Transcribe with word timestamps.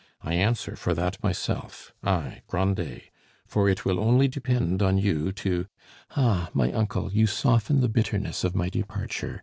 I 0.23 0.33
answer 0.33 0.75
for 0.75 0.95
that 0.95 1.21
myself, 1.23 1.93
I 2.03 2.41
Grandet; 2.47 3.11
for 3.45 3.69
it 3.69 3.85
will 3.85 3.99
only 3.99 4.27
depend 4.27 4.81
on 4.81 4.97
you 4.97 5.31
to" 5.33 5.67
"Ah! 6.17 6.49
my 6.55 6.71
uncle, 6.71 7.11
you 7.13 7.27
soften 7.27 7.81
the 7.81 7.87
bitterness 7.87 8.43
of 8.43 8.55
my 8.55 8.67
departure. 8.69 9.39